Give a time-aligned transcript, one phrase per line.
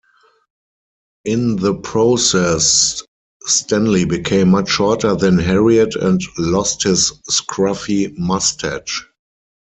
[1.25, 3.03] In the process,
[3.43, 9.07] Stanley became much shorter than Harriet and lost his scruffy mustache.